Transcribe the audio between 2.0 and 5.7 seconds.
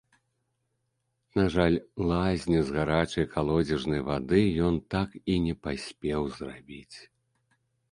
лазню з гарачай калодзежнай вады ён так і не